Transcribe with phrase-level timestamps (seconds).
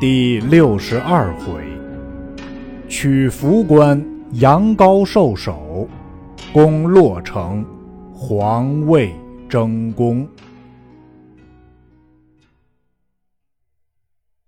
[0.00, 1.62] 第六十二回，
[2.88, 4.02] 取福关
[4.32, 5.86] 杨高受首，
[6.54, 7.62] 攻洛城，
[8.10, 9.14] 皇位
[9.46, 10.26] 争功。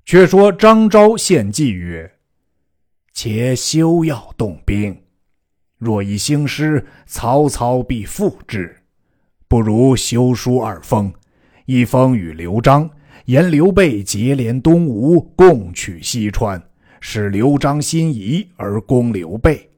[0.07, 2.11] 却说张昭献计曰
[3.13, 5.03] ：“且休要动兵，
[5.77, 8.75] 若以兴师，曹操必复之。
[9.49, 11.13] 不如修书二封，
[11.67, 12.89] 一封与刘璋。”
[13.27, 16.63] 言刘备结连东吴，共取西川，
[17.01, 19.71] 使刘璋心疑而攻刘备。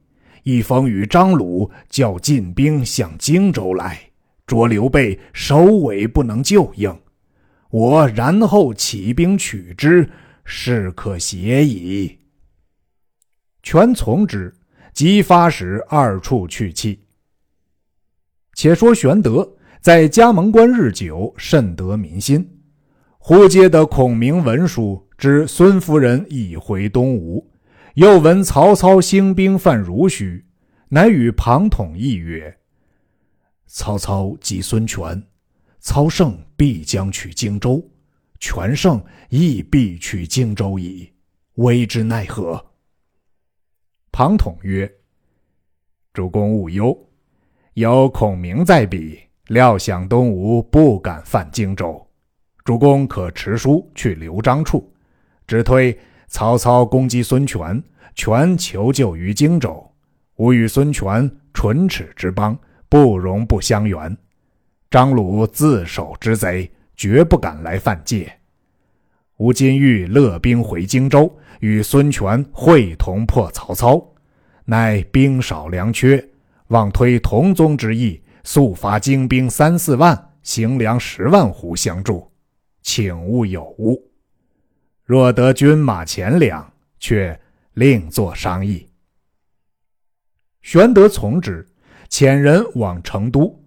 [0.43, 3.99] 一封与张鲁，叫进兵向荆州来，
[4.45, 6.95] 捉刘备首尾不能救应。
[7.69, 10.09] 我然后起兵取之，
[10.43, 12.17] 是可协矣。
[13.63, 14.55] 全从之，
[14.93, 16.99] 即发使二处去气。
[18.53, 22.47] 且说玄德在加盟关日久，甚得民心。
[23.27, 27.43] 忽接得孔明文书，知孙夫人已回东吴，
[27.95, 30.45] 又闻曹操兴兵犯濡须，
[30.89, 32.55] 乃与庞统议曰
[33.65, 35.23] ：“曹操击孙权，
[35.79, 37.83] 操胜必将取荆州，
[38.39, 41.11] 权胜亦必取荆州矣，
[41.55, 42.63] 危之奈何？”
[44.13, 44.87] 庞统曰
[46.13, 46.95] ：“主公勿忧，
[47.73, 51.99] 有孔明在彼，料想东吴不敢犯荆州。”
[52.65, 54.91] 主公可持书去刘璋处，
[55.45, 55.95] 只推
[56.27, 57.81] 曹操攻击孙权，
[58.15, 59.87] 权求救于荆州。
[60.37, 62.57] 吾与孙权唇齿之邦，
[62.89, 64.17] 不容不相援。
[64.89, 68.33] 张鲁自守之贼，绝不敢来犯界。
[69.37, 74.03] 吾今欲勒兵回荆州，与孙权会同破曹操，
[74.65, 76.27] 乃兵少粮缺，
[76.69, 82.27] 望推同宗之意，速发精兵三四万，行粮十万斛相助。
[82.85, 83.99] 请勿有误。
[85.03, 87.37] 若得军马钱粮，却
[87.73, 88.87] 另作商议。
[90.61, 91.67] 玄德从之，
[92.09, 93.59] 遣人往成都。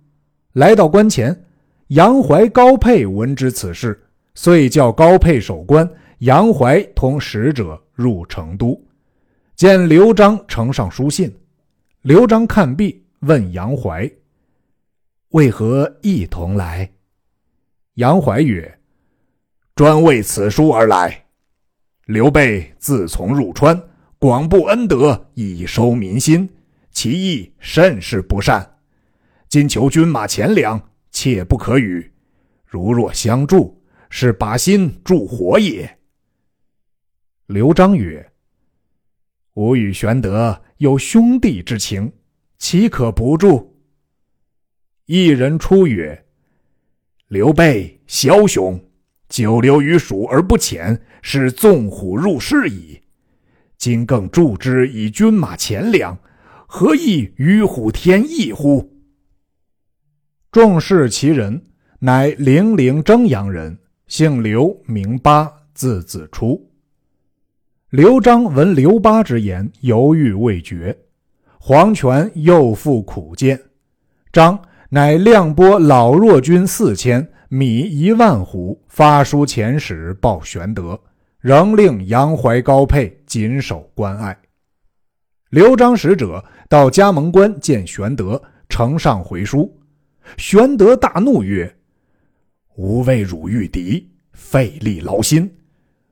[0.52, 1.44] 来到关前，
[1.88, 4.00] 杨怀、高沛闻知此事，
[4.34, 5.88] 遂叫高沛守关，
[6.18, 8.80] 杨怀同使者入成都，
[9.56, 11.36] 见刘璋呈上书信。
[12.02, 14.08] 刘璋看毕，问杨怀
[15.30, 16.88] ：“为何一同来？”
[17.94, 18.77] 杨怀曰：
[19.78, 21.26] 专为此书而来。
[22.06, 23.80] 刘备自从入川，
[24.18, 26.50] 广布恩德，以收民心，
[26.90, 28.78] 其意甚是不善。
[29.48, 32.10] 今求军马钱粮，切不可与。
[32.66, 33.80] 如若相助，
[34.10, 35.98] 是把心助火也。
[37.46, 38.32] 刘璋曰
[39.54, 42.12] ：“吾与玄德有兄弟之情，
[42.58, 43.78] 岂可不助？”
[45.06, 46.26] 一人出曰
[47.28, 48.76] ：“刘备枭雄。”
[49.28, 53.00] 久留于蜀而不遣，是纵虎入室矣。
[53.76, 56.18] 今更助之以军马钱粮，
[56.66, 58.90] 何以与虎添翼乎？
[60.50, 61.62] 众视其人，
[62.00, 66.70] 乃零陵征阳人，姓刘，名巴，字子初。
[67.90, 70.96] 刘璋闻刘巴之言，犹豫未决。
[71.60, 73.60] 黄权又复苦谏，
[74.32, 74.58] 张
[74.90, 77.28] 乃亮拨老弱军四千。
[77.50, 81.00] 米一万斛，发书遣使报玄德，
[81.40, 84.38] 仍令杨怀、高沛紧守关隘。
[85.48, 89.74] 刘璋使者到加盟关见玄德，呈上回书。
[90.36, 91.74] 玄德大怒曰
[92.76, 95.50] ：“吾为汝御敌，费力劳心，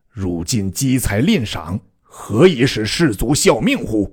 [0.08, 4.10] 汝今积财吝赏，何以使士卒效命乎？”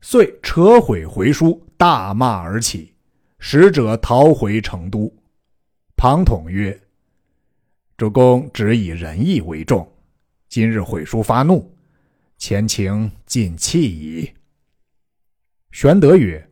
[0.00, 2.94] 遂扯毁回书，大骂而起。
[3.38, 5.14] 使者逃回成都。
[5.98, 6.78] 庞统曰
[7.96, 9.90] ：“主公只以仁义为重，
[10.46, 11.74] 今日毁书发怒，
[12.36, 14.30] 前情尽弃矣。”
[15.72, 16.50] 玄德曰：“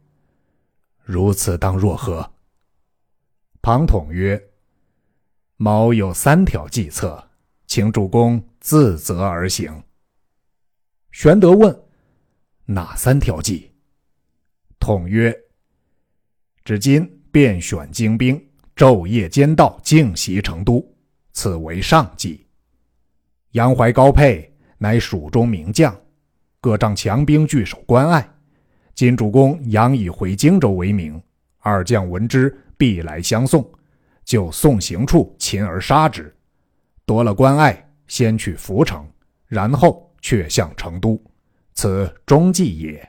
[1.05, 2.33] 如此当若何？”
[3.61, 4.43] 庞统曰
[5.59, 7.31] ：“某有三条计策，
[7.67, 9.85] 请主公自择而行。”
[11.13, 11.85] 玄德问
[12.65, 13.73] ：“哪三条计？”
[14.81, 15.39] 统曰
[16.65, 18.43] ：“至今便选精兵。”
[18.77, 20.85] 昼夜兼道，径袭成都，
[21.33, 22.45] 此为上计。
[23.53, 25.97] 杨怀、高沛乃蜀中名将，
[26.61, 28.29] 各仗强兵据守关隘。
[28.93, 31.23] 今主公杨以回荆州为名，
[31.59, 33.65] 二将闻之，必来相送，
[34.25, 36.35] 就送行处擒而杀之，
[37.07, 39.09] 夺了关隘，先去涪城，
[39.47, 41.23] 然后却向成都，
[41.75, 43.09] 此中计也。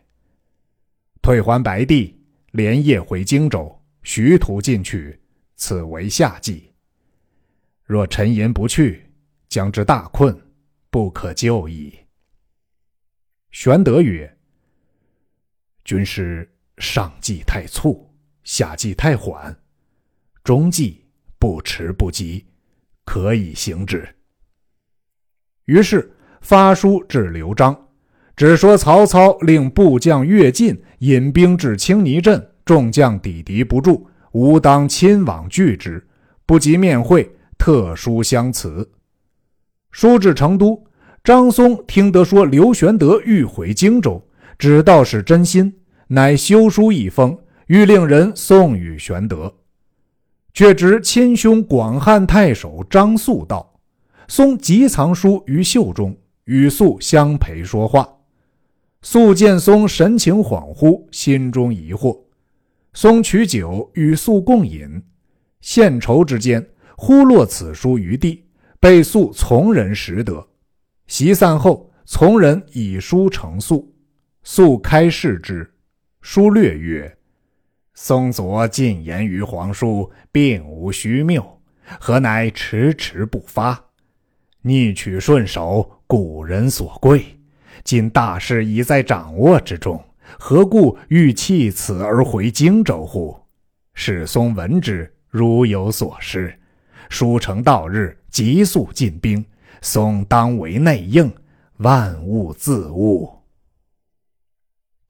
[1.24, 2.20] 退还白帝，
[2.52, 5.20] 连夜回荆州，徐图进取。
[5.56, 6.72] 此为下计。
[7.84, 9.06] 若沉吟不去，
[9.48, 10.36] 将之大困，
[10.90, 11.94] 不可救矣。”
[13.52, 14.38] 玄德曰
[15.86, 16.50] ：“军师
[16.80, 18.14] 上计太促，
[18.44, 19.58] 下计太缓，
[20.44, 21.06] 中计
[21.40, 22.46] 不迟不急，
[23.06, 24.08] 可以行之。”
[25.66, 26.12] 于是
[26.42, 27.88] 发书至刘璋，
[28.36, 36.06] 只说曹操令部将乐进引兵至青泥镇，众将抵敌不住，吾当亲往拒之，
[36.46, 38.92] 不及面会，特书相辞。
[39.92, 40.84] 书至成都。
[41.24, 44.22] 张松听得说刘玄德欲回荆州，
[44.60, 45.74] 只道是真心，
[46.08, 49.52] 乃修书一封，欲令人送与玄德。
[50.54, 53.80] 却知亲兄广汉太守张肃道，
[54.28, 58.06] 松急藏书于袖中，与肃相陪说话。
[59.02, 62.25] 肃见松神情恍惚，心中疑惑。
[62.96, 65.04] 松取酒与素共饮，
[65.60, 66.66] 献愁之间，
[66.96, 68.46] 忽落此书于地，
[68.80, 70.48] 被素从人拾得。
[71.06, 73.94] 席散后，从人以书呈宿，
[74.44, 75.70] 宿开视之，
[76.22, 77.18] 书略曰
[77.96, 81.46] ：“松左进言于皇叔，并无虚谬，
[82.00, 83.78] 何乃迟迟不发？
[84.62, 87.26] 逆取顺守，古人所贵。
[87.84, 90.02] 今大事已在掌握之中，
[90.40, 93.38] 何故欲弃此而回荆州乎？
[93.94, 96.54] 使松闻之，如有所失。
[97.10, 99.44] 书成道日，急速进兵。”
[99.82, 101.32] 松当为内应，
[101.78, 103.30] 万物自悟。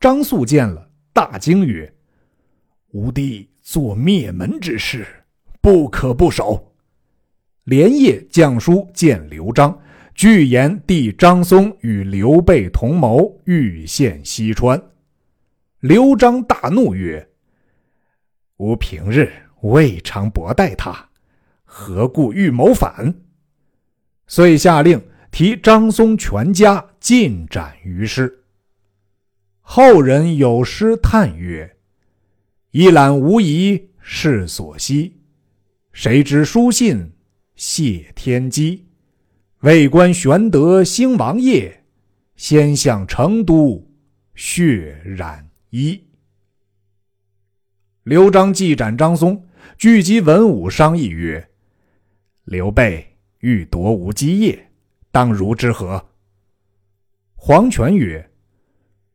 [0.01, 1.94] 张肃见了，大惊曰
[2.92, 5.06] ：“吾弟做灭门之事，
[5.62, 6.74] 不可不守。”
[7.63, 9.80] 连夜降书见刘璋，
[10.13, 14.81] 具言弟张松与刘备同谋，欲陷西川。
[15.88, 17.30] 刘璋大怒曰
[18.58, 21.12] ：“吾平日未尝薄待他，
[21.64, 23.14] 何故欲谋反？”
[24.26, 25.00] 遂下令
[25.30, 28.46] 提张松全家尽斩于市。
[29.62, 31.78] 后人有诗叹曰
[32.74, 35.22] ：“一览无遗是所惜，
[35.94, 37.14] 谁知书信
[37.56, 38.88] 谢天机。
[39.60, 41.84] 为官玄德兴王业，
[42.36, 43.88] 先向成都
[44.34, 46.07] 血染一。”
[48.04, 51.50] 刘璋既斩张松，聚集文武商议曰
[52.45, 54.72] ：“刘备。”欲夺吾基业，
[55.12, 56.04] 当如之何？
[57.36, 58.27] 黄权曰：“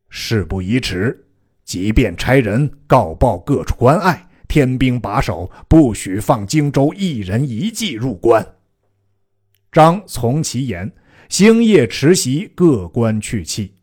[0.07, 1.27] 事不宜迟，
[1.65, 8.45] 即便差人告报各处关隘，天兵把守，不许放荆州一人一骑入关。”
[9.69, 10.89] 张从其言，
[11.27, 13.73] 星夜持袭，各关去气。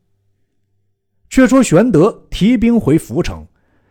[1.31, 3.47] 却说玄德提兵回涪城，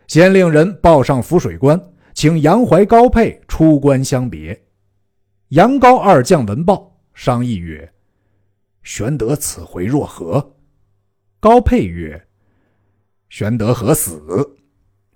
[0.06, 1.80] 先令人报上涪水关，
[2.14, 4.60] 请杨怀、高沛出关相别。
[5.48, 7.90] 杨高二将闻报，商议曰
[8.82, 10.56] ：“玄德此回若何？”
[11.40, 12.26] 高沛曰
[13.30, 14.20] ：“玄德何死？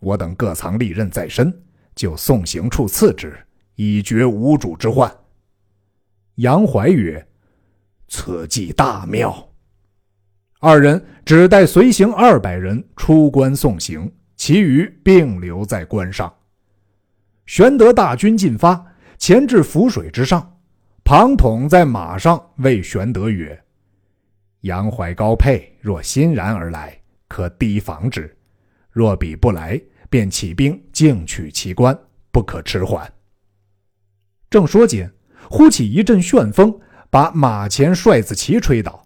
[0.00, 1.62] 我等各藏利刃在身，
[1.94, 3.36] 就送行处刺之，
[3.74, 5.12] 以绝无主之患。”
[6.36, 7.28] 杨怀曰
[8.08, 9.46] ：“此计大妙。”
[10.64, 16.32] 二人只带随行二百人出关送行，其余并留在关上。
[17.46, 18.86] 玄德大军进发。
[19.18, 20.58] 前至涪水之上，
[21.04, 23.60] 庞统在马上谓玄德曰
[24.62, 26.96] ：“杨怀、高沛若欣然而来，
[27.28, 28.22] 可提防之；
[28.90, 31.96] 若彼不来，便起兵进取其关，
[32.32, 33.12] 不可迟缓。”
[34.50, 35.12] 正说间，
[35.48, 36.76] 忽起一阵旋风，
[37.08, 39.01] 把马前帅子旗吹倒。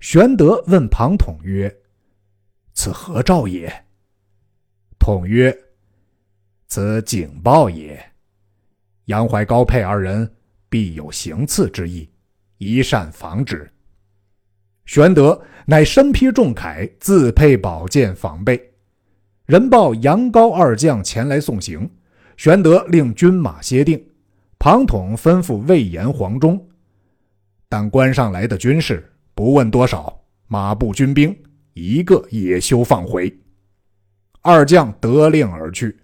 [0.00, 1.74] 玄德问庞统曰
[2.72, 3.70] ：“此何兆也？”
[4.98, 5.54] 统曰
[6.66, 8.02] ：“此警报也。”
[9.06, 10.34] 杨怀、高沛二人
[10.70, 12.08] 必有行刺之意，
[12.56, 13.70] 宜善防之。
[14.86, 18.72] 玄德乃身披重铠，自佩宝剑防备。
[19.44, 21.88] 人报杨高二将前来送行，
[22.38, 24.02] 玄德令军马歇定。
[24.58, 26.68] 庞统吩咐魏延、黄忠，
[27.68, 31.34] 但关上来的军士不问多少，马步军兵
[31.72, 33.34] 一个也休放回。
[34.42, 35.96] 二将得令而去。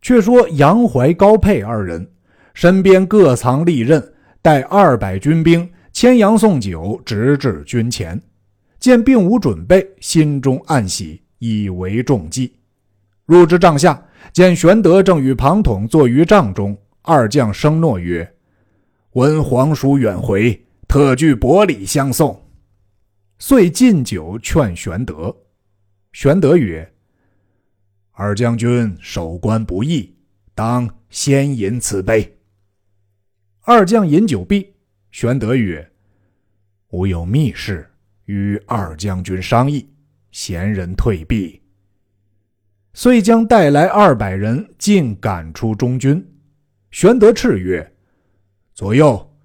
[0.00, 2.08] 却说杨怀、高沛二人
[2.54, 4.00] 身边各藏利刃，
[4.40, 8.22] 带二百军兵牵羊送酒，直至军前。
[8.78, 12.54] 见并无准备，心中暗喜，以为中计。
[13.26, 14.00] 入至帐下，
[14.32, 18.32] 见玄德正与庞统坐于帐中，二将声诺曰
[19.14, 22.44] ：“闻皇叔远回，特具薄礼相送。”
[23.38, 25.36] 遂进酒劝玄德。
[26.12, 26.92] 玄德曰：
[28.10, 30.16] 二将军守关不易，
[30.56, 32.36] 当先饮此杯。
[33.60, 34.74] 二将饮酒毕，
[35.12, 35.88] 玄德曰
[36.90, 37.88] ：“吾有密事
[38.24, 39.88] 与二将军商议，
[40.32, 41.62] 贤人退避。”
[42.92, 46.26] 遂将带来二百人尽赶出中军。
[46.90, 47.94] 玄德叱曰
[48.74, 49.37] ：“左右，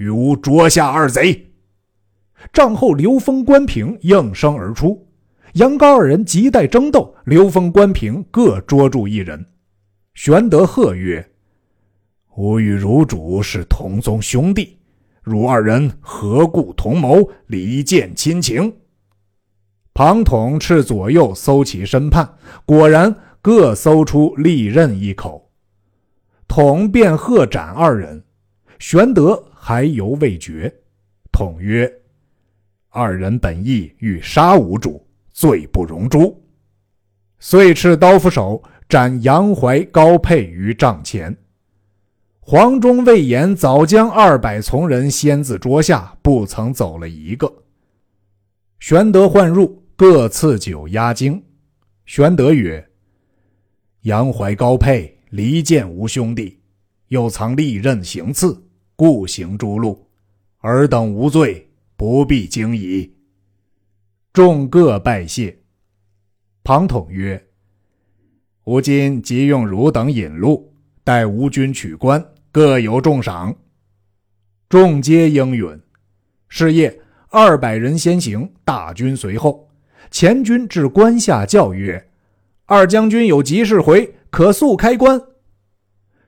[0.00, 1.52] 与吾捉下二贼！”
[2.54, 5.06] 帐后刘封、关平应声而出，
[5.52, 9.44] 杨高二人急待争斗，刘封、关平各捉住一人。
[10.14, 11.30] 玄德喝曰
[12.38, 14.78] ：“吾与汝主是同宗兄弟，
[15.22, 18.74] 汝二人何故同谋离间亲情？”
[19.92, 25.50] 庞统斥左右搜其身畔，果然各搜出利刃一口。
[26.48, 28.24] 统便喝斩二人，
[28.78, 30.74] 玄德还犹未决。
[31.30, 31.92] 统曰
[32.88, 36.42] ：“二人本意欲杀吾主，罪不容诛。”
[37.38, 41.36] 遂持刀斧手斩杨怀、高沛于帐前。
[42.40, 47.64] 黄忠、魏延早将二百从人先自捉下，不曾走了一个。
[48.78, 51.40] 玄德唤入，各赐酒压惊。
[52.06, 52.90] 玄德曰
[54.02, 56.58] ：“杨怀、高沛。”离间吾兄弟，
[57.06, 58.60] 又藏利刃行刺，
[59.00, 60.06] 故行诸路。
[60.58, 63.10] 尔等无罪，不必惊疑。
[64.30, 65.58] 众各拜谢。
[66.62, 67.42] 庞统曰
[68.64, 73.56] ：“吾今即用汝等引路，待吴军取关，各有重赏。”
[74.68, 75.80] 众皆应允。
[76.50, 79.66] 是夜，二百人先行，大军随后。
[80.10, 82.10] 前军至关下，叫曰
[82.66, 85.18] ：“二将军有急事回。”可速开关。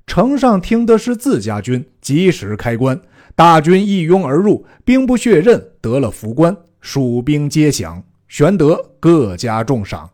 [0.06, 3.00] 城上听的是自家军，及时开关。
[3.34, 6.54] 大军一拥而入，兵不血刃，得了福官。
[6.82, 10.10] 蜀兵皆降，玄德各加重赏，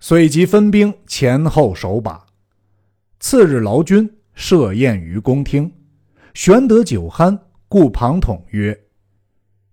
[0.00, 2.26] 遂即分兵前后守把。
[3.20, 5.72] 次日劳军设宴于公厅，
[6.34, 7.38] 玄德酒酣，
[7.68, 8.78] 故庞统曰：“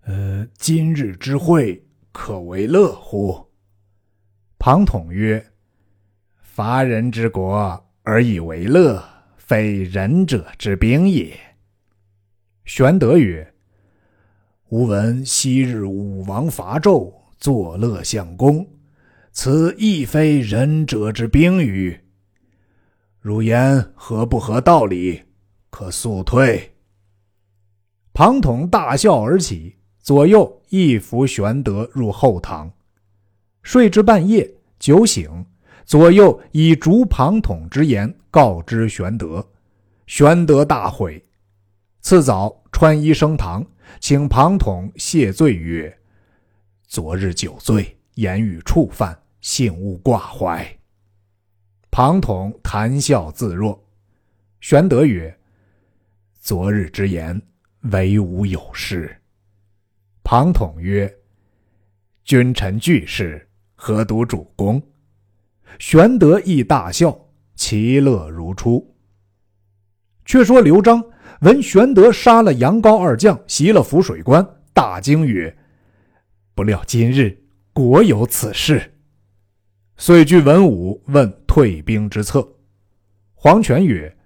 [0.06, 3.46] 呃，今日之会，可为乐乎？”
[4.58, 5.44] 庞统曰。
[6.42, 9.02] 伐人之国而以为乐，
[9.50, 11.36] 非仁者之兵也。
[12.64, 13.52] 玄德曰
[14.70, 18.64] ：“吾闻昔日武王伐纣，作乐相公，
[19.32, 21.98] 此亦非仁者之兵与？
[23.18, 25.22] 汝言合不合道理？
[25.68, 26.76] 可速退。”
[28.14, 32.72] 庞统大笑而起，左右一扶玄德入后堂，
[33.64, 35.44] 睡至半夜，酒醒。
[35.90, 39.44] 左右以逐庞统之言告知玄德，
[40.06, 41.20] 玄德大悔。
[42.00, 43.66] 次早穿衣升堂，
[43.98, 45.98] 请庞统谢罪曰
[46.86, 50.64] ：“昨日酒醉，言语触犯，幸勿挂怀。”
[51.90, 53.84] 庞统谈笑自若。
[54.60, 55.36] 玄德曰
[56.38, 57.42] ：“昨日之言，
[57.90, 59.12] 唯吾有失。”
[60.22, 61.12] 庞统曰
[62.22, 63.44] ：“君臣俱是，
[63.74, 64.80] 何独主公？”
[65.78, 68.94] 玄德亦大笑，其乐如初。
[70.24, 71.02] 却说刘璋
[71.40, 75.56] 闻玄德杀了杨高二将，袭了涪水关，大惊曰
[76.54, 78.94] ：“不料今日果有此事。”
[79.96, 82.46] 遂聚文武问退兵之策。
[83.34, 84.16] 黄权曰：“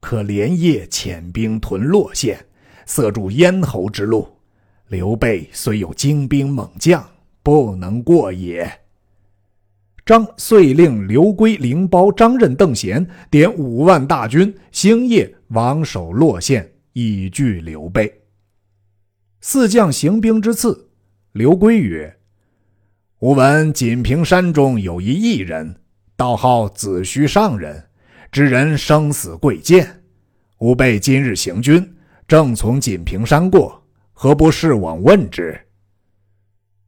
[0.00, 2.44] 可连夜遣兵屯洛县，
[2.86, 4.28] 塞住咽喉之路。
[4.88, 7.04] 刘备虽有精兵猛将，
[7.42, 8.70] 不能过也。”
[10.04, 18.12] 张遂令刘归、凌包、张任、邓贤点五万大军，星夜王守洛县，以拒刘备。
[19.40, 20.90] 四将行兵之次，
[21.30, 22.16] 刘归曰
[23.20, 25.76] ：“吾闻锦屏山中有一异人，
[26.16, 27.84] 道号子虚上人，
[28.32, 30.02] 知人生死贵贱。
[30.58, 31.94] 吾辈今日行军，
[32.26, 35.56] 正从锦屏山过，何不试往问之？”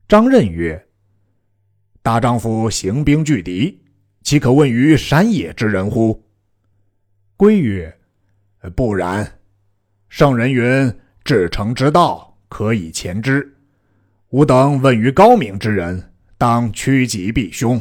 [0.08, 0.84] 张任曰。
[2.04, 3.80] 大丈夫行兵拒敌，
[4.22, 6.22] 岂可问于山野之人乎？
[7.34, 7.96] 归曰
[8.76, 9.26] ：“不然。
[10.10, 10.94] 圣人云
[11.24, 13.56] ：‘至诚之道，可以前之。’
[14.28, 17.80] 吾等问于高明之人，当趋吉避凶。”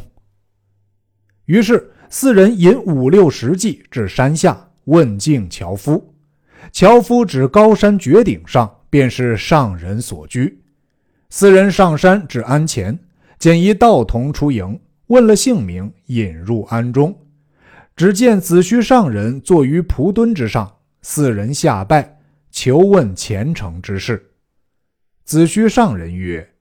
[1.44, 6.15] 于是四人引五六十骑至山下，问敬樵夫。
[6.72, 10.62] 樵夫指高山绝顶上，便是上人所居。
[11.30, 12.98] 四人上山至庵前。
[13.44, 17.14] 见一道童出营，问了姓名，引入庵中。
[17.94, 22.22] 只见子虚上人坐于蒲墩之上，四人下拜，
[22.52, 24.32] 求问前程之事。
[25.26, 26.54] 子虚上人曰：“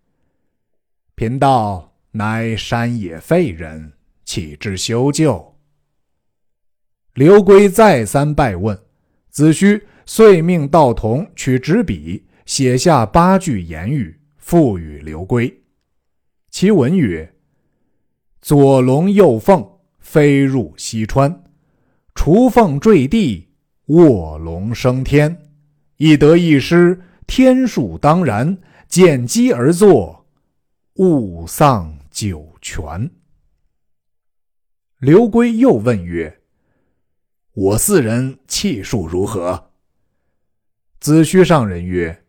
[1.14, 3.92] 贫道乃山野废人，
[4.24, 5.54] 岂知修旧？”
[7.14, 8.76] 刘归再三拜问，
[9.30, 15.61] 子虚遂命道童取纸笔，写下八句言语，赋予刘规。
[16.52, 17.34] 其文曰
[18.42, 19.66] ：“左龙右凤，
[19.98, 21.32] 飞入西川；
[22.14, 23.48] 雏凤坠地，
[23.86, 25.50] 卧龙升天。
[25.96, 30.26] 一得一失，天数当然；见机而作，
[30.96, 33.10] 勿丧九泉。”
[35.00, 36.42] 刘规又问曰
[37.54, 39.70] ：“我四人气数如何？”
[41.00, 42.26] 子虚上人曰：“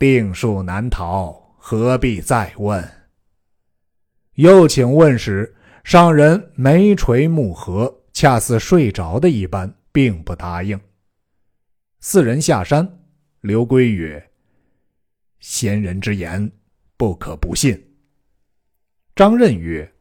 [0.00, 2.82] 定数难逃，何必再问？”
[4.36, 10.80] 又请问时，上人眉垂目合，恰似睡着的一般，并不答应。
[12.00, 13.00] 四人下山，
[13.42, 14.30] 刘规曰
[15.40, 16.50] ：“先人之言，
[16.96, 17.78] 不可不信。”
[19.14, 19.92] 张任曰：“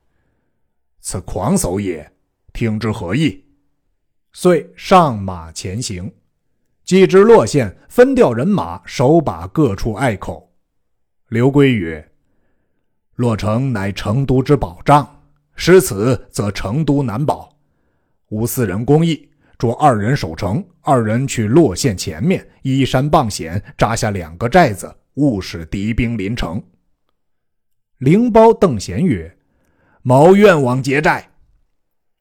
[1.01, 2.09] 此狂叟也，
[2.53, 3.43] 听之何意？”
[4.31, 6.09] 遂上马前行。
[6.85, 10.46] 既至洛县，分调人马，守把各处隘口。
[11.29, 12.09] 刘规曰
[13.15, 15.23] ：“洛城乃成都之保障，
[15.55, 17.53] 失此，则成都难保。
[18.29, 26.63] 吾四人公议，着二人守城，二人去洛县前面依山傍险，扎下两个寨子，勿使敌兵临城。”
[27.99, 29.37] 灵包邓贤曰
[30.03, 31.29] ：“某愿往结寨。”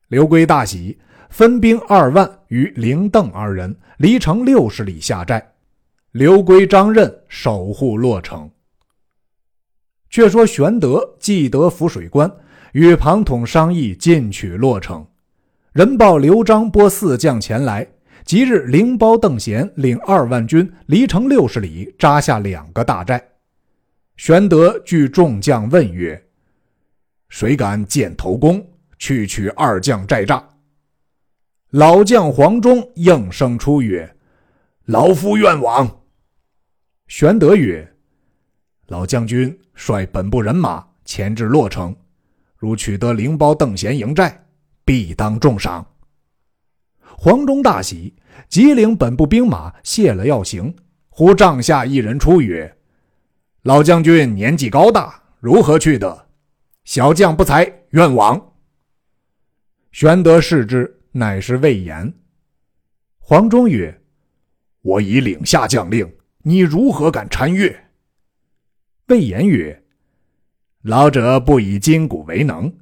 [0.09, 0.99] 刘圭大喜。
[1.29, 5.55] 分兵二万与灵邓二人离城六十里下寨，
[6.13, 8.49] 刘圭、张任守护洛城。
[10.17, 12.35] 却说玄德既得浮水关，
[12.73, 15.07] 与庞统商议进取洛城。
[15.75, 17.87] 人报刘璋拨四将前来，
[18.25, 23.23] 即日灵包邓贤领二万军离城六十里，扎下两个大寨。
[24.17, 26.27] 玄德聚众将问曰
[27.29, 28.67] ：“谁敢见头功，
[28.99, 30.43] 去取二将寨栅？”
[31.73, 34.17] 老将黄忠应声出曰
[34.87, 36.05] ：“老夫愿往。”
[37.07, 37.87] 玄德曰
[38.87, 41.95] ：“老将军率本部人马前至洛城，
[42.57, 44.47] 如取得灵包邓贤营寨，
[44.85, 45.87] 必当重赏。”
[47.01, 48.15] 黄忠大喜，
[48.49, 50.75] 即领本部兵马谢了要行。
[51.09, 52.77] 忽帐下一人出曰
[53.63, 56.27] ：“老将军年纪高大，如何去得？
[56.85, 58.53] 小将不才，愿往。”
[59.93, 60.93] 玄德视之。
[61.17, 62.13] 乃是魏延。
[63.19, 64.03] 黄忠曰
[64.83, 67.75] ：“我已领下将令，你如何敢参越？”
[69.09, 69.85] 魏延曰
[70.83, 72.73] ：“老者不以筋骨为能。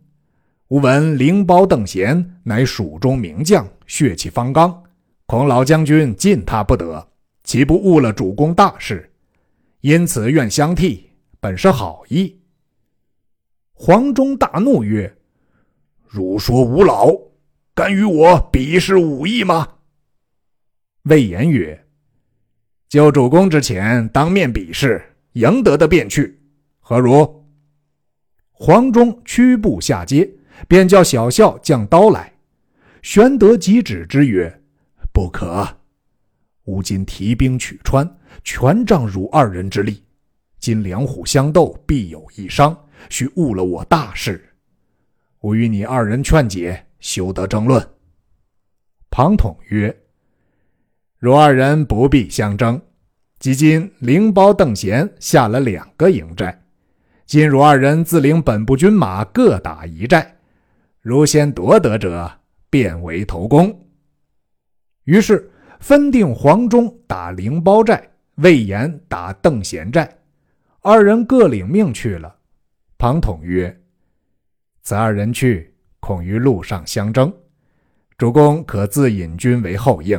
[0.68, 4.82] 吾闻灵包邓贤乃蜀中名将，血气方刚，
[5.26, 7.06] 恐老将军进他不得，
[7.42, 9.12] 岂不误了主公大事？
[9.82, 11.10] 因此愿相替，
[11.40, 12.40] 本是好意。”
[13.74, 15.14] 黄忠大怒曰
[16.08, 17.12] ：“汝说吾老！”
[17.74, 19.68] 敢与我比试武艺吗？
[21.02, 21.84] 魏延曰
[22.88, 26.40] ：“就主公之前，当面比试，赢得的便去，
[26.80, 27.44] 何如？”
[28.50, 30.28] 黄忠屈步下阶，
[30.66, 32.32] 便叫小校将刀来。
[33.02, 34.62] 玄德急止之曰
[35.14, 35.64] ：“不可！
[36.64, 40.02] 吾今提兵取川，全仗汝二人之力。
[40.58, 42.76] 今两虎相斗，必有一伤，
[43.10, 44.42] 须误了我大事。
[45.40, 47.86] 吾与你二人劝解。”休得争论。
[49.10, 49.94] 庞统曰
[51.20, 52.80] ：“汝二人不必相争。
[53.44, 56.62] 即今灵包邓贤下了两个营寨，
[57.26, 60.34] 今汝二人自领本部军马各打一寨，
[61.02, 62.32] 如先夺得者，
[62.70, 63.86] 便为头功。”
[65.04, 68.02] 于是分定黄忠打灵包寨，
[68.36, 70.10] 魏延打邓贤寨，
[70.80, 72.34] 二人各领命去了。
[72.96, 73.78] 庞统曰
[74.80, 77.30] ：“此二人去。”恐于路上相争，
[78.16, 80.18] 主公可自引军为后应。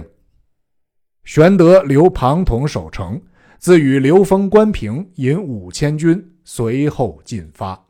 [1.25, 3.19] 玄德留庞统守城，
[3.57, 7.83] 自与刘封、关平引五千军随后进发。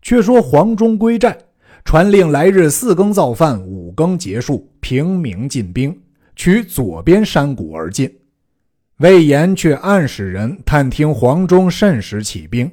[0.00, 1.36] 却说黄忠归寨，
[1.84, 6.00] 传令来日四更造饭，五更结束，平明进兵，
[6.36, 8.08] 取左边山谷而进。
[8.98, 12.70] 魏延却暗使人探听黄忠甚时起兵，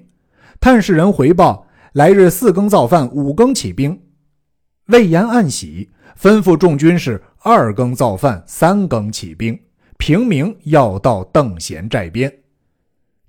[0.59, 1.65] 探使人回报。
[1.93, 3.99] 来日四更造饭，五更起兵。
[4.89, 9.59] 魏延暗喜，吩咐众军士二更造饭，三更起兵。
[9.97, 12.33] 平明要到邓贤寨边，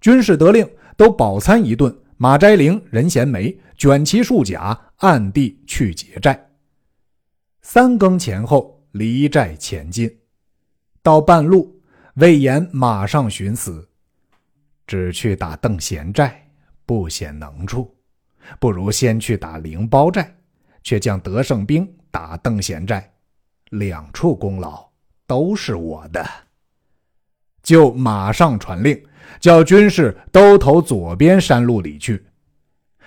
[0.01, 1.93] 军士得令，都饱餐一顿。
[2.17, 6.49] 马斋灵、任贤梅卷齐束甲，暗地去劫寨。
[7.63, 10.15] 三更前后离寨前进，
[11.03, 11.81] 到半路，
[12.15, 13.89] 魏延马上寻死，
[14.87, 16.47] 只去打邓贤寨，
[16.85, 17.97] 不显能处。
[18.59, 20.37] 不如先去打灵包寨，
[20.83, 23.11] 却将得胜兵打邓贤寨，
[23.71, 24.91] 两处功劳
[25.27, 26.25] 都是我的。
[27.63, 29.03] 就马上传令，
[29.41, 32.27] 叫军士都投左边山路里去。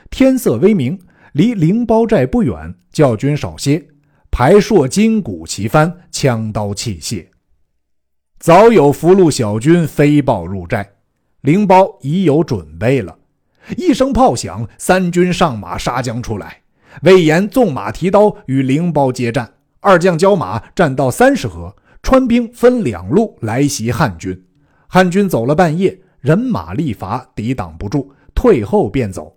[0.09, 0.99] 天色微明，
[1.33, 3.87] 离灵包寨不远，叫军少歇，
[4.29, 7.27] 排槊金鼓齐翻，枪刀器械。
[8.39, 10.97] 早有俘虏小军飞报入寨，
[11.41, 13.17] 灵包已有准备了。
[13.77, 16.61] 一声炮响，三军上马杀将出来。
[17.01, 19.51] 魏延纵马提刀与灵包接战，
[19.83, 24.41] 二将交马战到三十合，川兵分两路来袭汉军。
[24.87, 29.35] 汉军走了半夜，人马力乏，抵挡不住，退后便走。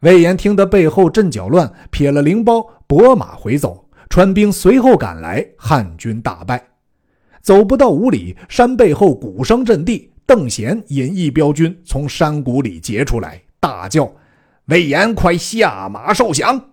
[0.00, 3.84] 魏延听得背后阵脚乱，撇了灵包，拨马回走。
[4.08, 6.66] 川兵随后赶来，汉军大败。
[7.42, 14.10] 走不到五里，山背后鼓声震地，邓贤引一彪军从山谷里截出来，大叫。
[14.66, 16.67] 魏延，快下马受降！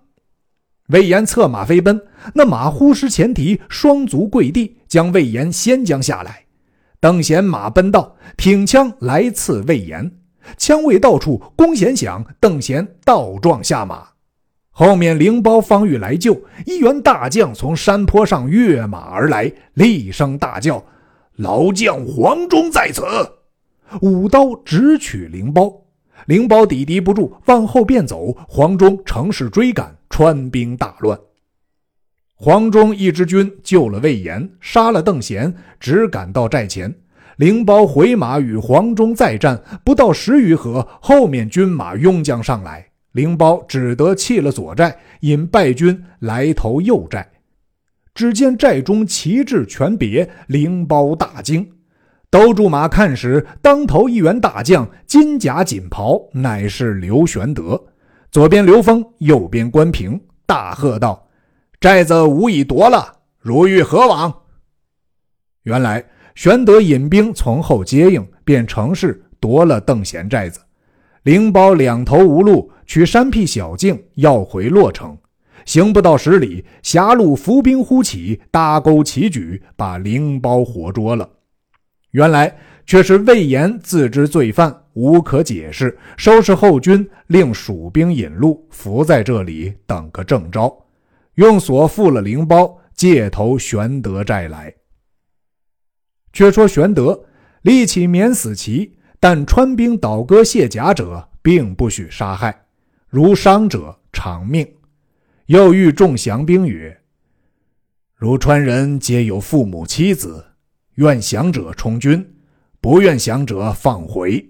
[0.87, 1.99] 魏延策马飞奔，
[2.35, 6.43] 那马忽失前蹄，双足跪地，将魏延先将下来。
[6.99, 10.11] 邓贤马奔到，挺枪来刺魏延，
[10.57, 14.09] 枪未到处，弓弦响，邓贤倒撞下马。
[14.69, 20.83] 后面灵包、方玉来救，一员大将从山坡上跃马而来，厉声大叫
[21.37, 23.03] ：“老将黄忠在此！”
[24.01, 25.84] 舞刀直取灵包。
[26.25, 28.35] 灵包抵敌不住，往后便走。
[28.47, 31.19] 黄忠乘势追赶，川兵大乱。
[32.35, 36.93] 黄忠一支军救了魏延，杀了邓贤，只赶到寨前。
[37.37, 47.29] 灵包回马与黄忠再战，不到十余合，后面军马拥将上来，灵包只得弃了左寨，引败军来投右寨。
[48.13, 51.69] 只见寨中旗帜全别，灵包大惊。
[52.35, 57.81] 都驻马看时，当头一员大将，金甲锦袍，乃是刘玄德。
[58.29, 61.29] 左边刘封，右边关平，大喝道
[61.79, 64.41] ：“寨子吾已夺了，如欲何往？”
[65.63, 66.03] 原来
[66.35, 70.59] 玄德引兵从后接应，便乘势夺了邓贤寨子。
[71.23, 75.17] 灵包两头无路，取山僻小径要回洛城，
[75.63, 81.29] 行不到十里，狭路伏兵忽起，搭钩齐举，把灵包活捉了。
[82.15, 90.73] 原来却是魏延自知罪犯，无可解释，收拾后军，令蜀兵引路，伏在这里等个正招，
[91.33, 94.73] 用锁缚了灵包，借投玄德寨来。
[96.31, 97.21] 却说玄德
[97.63, 102.67] 立起免死旗，但川兵倒戈卸甲者，并不许杀害，
[103.09, 104.65] 如伤者偿命。
[105.47, 106.97] 又遇众降兵曰
[108.15, 110.45] ：“如川人皆有父母妻子。”
[110.95, 112.35] 愿降者充军，
[112.81, 114.45] 不愿降者放回。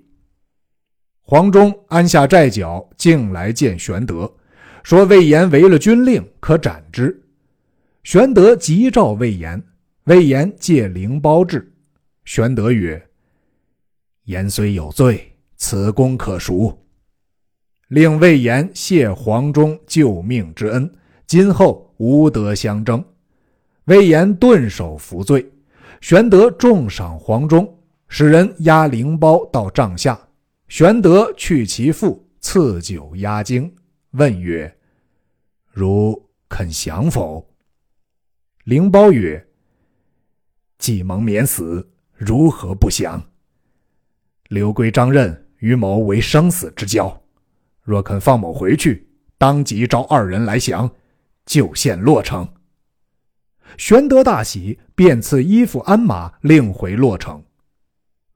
[1.21, 4.31] 黄忠安下寨脚，径来见玄德，
[4.83, 7.23] 说魏延违了军令，可斩之。
[8.03, 9.63] 玄德急召魏延，
[10.03, 11.73] 魏延借灵包至。
[12.25, 13.03] 玄德曰
[14.25, 16.77] ：“言虽有罪，此功可赎，
[17.87, 20.91] 令魏延谢黄忠救命之恩，
[21.25, 23.03] 今后无得相争。”
[23.85, 25.51] 魏延顿首服罪。
[26.07, 27.67] 玄德重赏黄忠，
[28.09, 30.15] 使人押灵包到帐下。
[30.67, 33.73] 玄德去其父，赐酒压惊，
[34.11, 34.71] 问曰
[35.73, 37.49] ：“如肯降否？”
[38.65, 39.47] 灵包曰
[40.77, 43.19] ：“既蒙免死，如何不降？
[44.49, 47.19] 刘归、张任与某为生死之交，
[47.81, 50.87] 若肯放某回去，当即召二人来降，
[51.47, 52.47] 就献洛城。”
[53.79, 57.43] 玄德大喜，便赐衣服鞍马，令回洛城。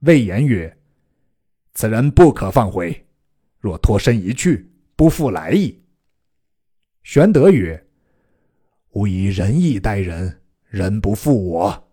[0.00, 0.76] 魏延曰
[1.74, 3.06] ：“此人不可放回，
[3.58, 5.82] 若脱身一去，不复来矣。”
[7.02, 7.82] 玄德曰
[8.92, 11.88] ：“吾以仁义待人，人不负我。”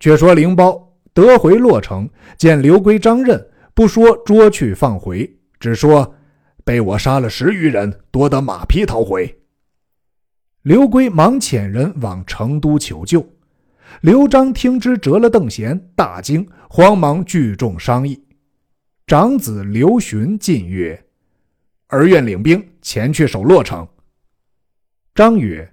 [0.00, 6.14] 却说灵包得回洛城，见刘归、张任，不说捉去放回，只说
[6.64, 9.37] 被我杀了十余人，夺得马匹逃回。
[10.68, 13.26] 刘归忙遣人往成都求救。
[14.02, 18.22] 刘璋听之折了邓贤，大惊，慌忙聚众商议。
[19.06, 21.06] 长子刘询进曰
[21.88, 23.88] ：“儿愿领兵前去守洛城。”
[25.16, 25.72] 张曰：“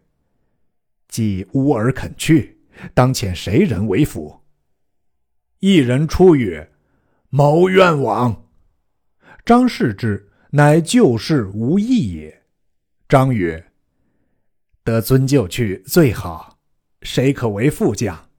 [1.10, 2.58] 既乌儿肯去，
[2.94, 4.40] 当遣谁人为辅？”
[5.60, 6.72] 一人出曰
[7.28, 8.46] ：“某愿往。”
[9.44, 12.44] 张视之，乃旧事无益也。
[13.10, 13.62] 张曰。
[14.86, 16.60] 得尊就去最好，
[17.02, 18.30] 谁可为副将？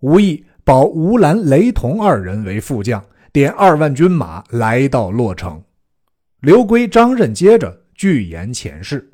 [0.00, 5.62] 吴懿保吴兰、雷同二人为副将，点二万军马来到洛城。
[6.40, 9.10] 刘归、张任接着拒言前事。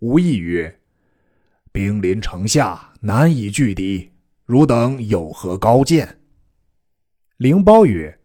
[0.00, 0.80] 吴懿曰
[1.70, 4.10] ：“兵临城下，难以拒敌，
[4.46, 6.18] 汝等有何高见？”
[7.38, 8.18] 灵包曰：“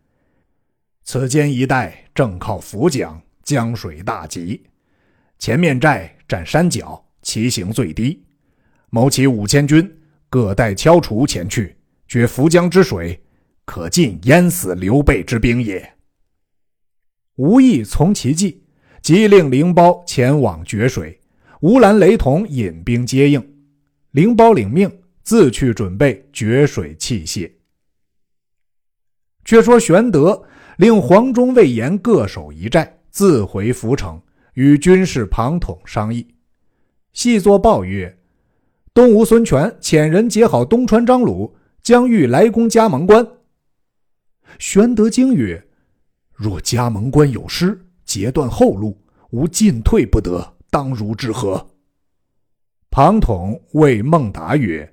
[1.05, 4.65] 此间一带正靠涪江，江水大急。
[5.37, 8.25] 前面寨占山脚，其形最低。
[8.89, 9.87] 谋其五千军，
[10.31, 11.75] 各带敲锄前去，
[12.07, 13.21] 决涪江之水，
[13.65, 15.93] 可尽淹死刘备之兵也。”
[17.37, 18.63] 吴懿从其计，
[19.03, 21.19] 即令灵包前往决水，
[21.61, 23.39] 吴兰、雷同引兵接应。
[24.09, 27.51] 灵包领命，自去准备决水器械。
[29.45, 30.43] 却说玄德
[30.77, 34.19] 令黄忠、魏延各守一寨，自回涪城，
[34.55, 36.25] 与军事庞统商议。
[37.13, 38.17] 细作报曰
[38.93, 43.27] ：“东吴孙权遣人结好东川张鲁，将欲来攻加盟关。”
[44.59, 45.67] 玄德惊曰
[46.33, 48.97] ：“若加盟关有失，截断后路，
[49.31, 51.69] 吾进退不得，当如之何？”
[52.91, 54.91] 庞统谓孟达曰：“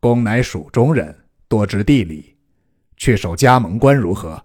[0.00, 1.16] 公乃蜀中人，
[1.48, 2.32] 多知地理。”
[2.96, 4.40] 却守加盟关如何？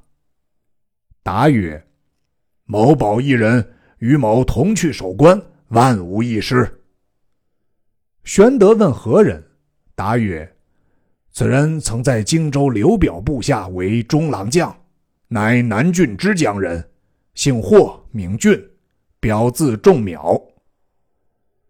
[1.22, 1.88] 答曰
[2.66, 6.82] ：“某保一人，与某同去守关，万无一失。”
[8.24, 9.44] 玄德问何人？
[9.96, 10.56] 答曰
[11.34, 14.76] ：“此人曾在荆州刘表部下为中郎将，
[15.28, 16.90] 乃南郡之江人，
[17.34, 18.62] 姓霍，名俊，
[19.20, 20.42] 表字仲邈。”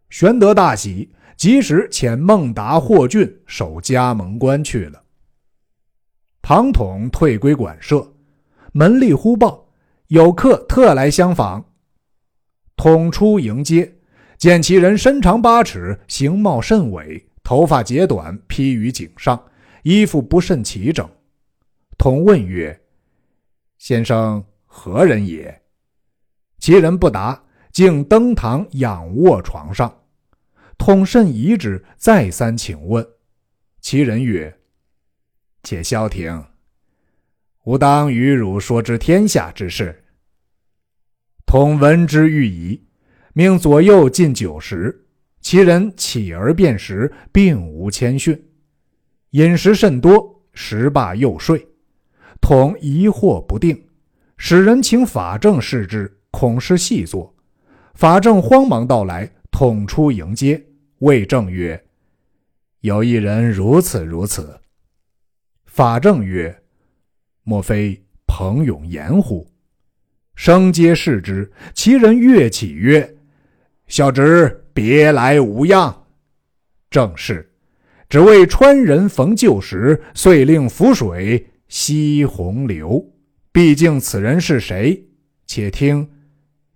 [0.10, 5.04] 玄德大喜，即时遣孟达、霍峻守加盟关去了。
[6.42, 8.14] 庞统退归馆舍，
[8.74, 9.70] 门吏忽报
[10.08, 11.69] 有客特来相访。
[12.80, 13.94] 统出迎接，
[14.38, 19.38] 见其人身长八尺，形貌甚伟，头发截短，披于颈上，
[19.84, 21.06] 衣服不甚齐整。
[21.98, 22.80] 统问曰
[23.80, 25.62] ：“先生何人也？”
[26.58, 29.94] 其人不答，竟登堂仰卧床上。
[30.78, 33.06] 统甚疑之，再三请问，
[33.82, 34.58] 其人曰。
[35.64, 36.46] 且消停，
[37.66, 40.02] 吾当与汝说之天下之事。
[41.50, 42.80] 统闻之欲疑，
[43.34, 45.08] 命左右进酒食。
[45.42, 48.40] 其人起而便食，并无谦逊，
[49.32, 51.68] 饮食甚多，食罢又睡。
[52.40, 53.84] 统疑惑不定，
[54.38, 57.36] 使人请法正视之，恐是细作。
[57.96, 60.64] 法正慌忙到来，统出迎接，
[61.00, 61.84] 谓正曰
[62.82, 64.62] ：“有一人如此如此。”
[65.66, 66.62] 法正曰
[67.42, 69.50] ：“莫非彭永言乎？”
[70.40, 71.52] 生皆视之。
[71.74, 73.18] 其人跃起曰
[73.88, 76.06] ：“小侄别来无恙。”
[76.90, 77.52] 正是，
[78.08, 83.06] 只为川人逢旧时，遂令浮水西洪流。
[83.52, 85.04] 毕竟此人是谁？
[85.46, 86.10] 且听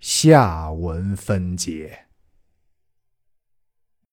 [0.02, 1.98] 下文分解。